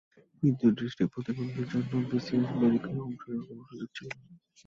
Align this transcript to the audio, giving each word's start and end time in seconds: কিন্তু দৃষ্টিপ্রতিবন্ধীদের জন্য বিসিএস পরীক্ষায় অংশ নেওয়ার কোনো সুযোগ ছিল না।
কিন্তু 0.43 0.65
দৃষ্টিপ্রতিবন্ধীদের 0.79 1.67
জন্য 1.85 2.09
বিসিএস 2.09 2.49
পরীক্ষায় 2.55 3.01
অংশ 3.01 3.21
নেওয়ার 3.27 3.47
কোনো 3.49 3.61
সুযোগ 3.69 3.89
ছিল 3.95 4.07
না। 4.11 4.23